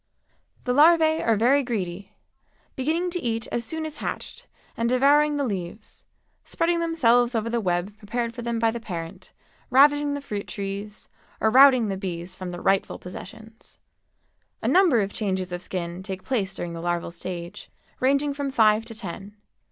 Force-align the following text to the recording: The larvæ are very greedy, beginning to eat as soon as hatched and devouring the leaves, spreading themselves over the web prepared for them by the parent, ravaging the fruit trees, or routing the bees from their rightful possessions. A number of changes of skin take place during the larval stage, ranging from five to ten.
The 0.63 0.73
larvæ 0.73 1.23
are 1.23 1.35
very 1.35 1.61
greedy, 1.61 2.11
beginning 2.75 3.11
to 3.11 3.21
eat 3.21 3.45
as 3.51 3.63
soon 3.63 3.85
as 3.85 3.97
hatched 3.97 4.47
and 4.75 4.89
devouring 4.89 5.37
the 5.37 5.43
leaves, 5.45 6.05
spreading 6.43 6.79
themselves 6.79 7.35
over 7.35 7.51
the 7.51 7.61
web 7.61 7.95
prepared 7.99 8.33
for 8.33 8.41
them 8.41 8.57
by 8.57 8.71
the 8.71 8.79
parent, 8.79 9.31
ravaging 9.69 10.15
the 10.15 10.19
fruit 10.19 10.47
trees, 10.47 11.07
or 11.39 11.51
routing 11.51 11.89
the 11.89 11.97
bees 11.97 12.35
from 12.35 12.49
their 12.49 12.63
rightful 12.63 12.97
possessions. 12.97 13.77
A 14.63 14.67
number 14.67 15.01
of 15.01 15.13
changes 15.13 15.51
of 15.51 15.61
skin 15.61 16.01
take 16.01 16.23
place 16.23 16.55
during 16.55 16.73
the 16.73 16.81
larval 16.81 17.11
stage, 17.11 17.69
ranging 17.99 18.33
from 18.33 18.49
five 18.49 18.83
to 18.85 18.95
ten. 18.95 19.35